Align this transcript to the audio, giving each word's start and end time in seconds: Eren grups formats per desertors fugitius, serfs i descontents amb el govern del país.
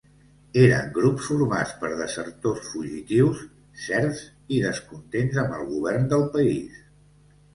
Eren 0.59 0.87
grups 0.93 1.25
formats 1.31 1.73
per 1.81 1.89
desertors 1.99 2.63
fugitius, 2.69 3.43
serfs 3.83 4.23
i 4.57 4.61
descontents 4.65 5.39
amb 5.43 5.57
el 5.59 5.69
govern 5.75 6.09
del 6.15 6.25
país. 6.37 6.83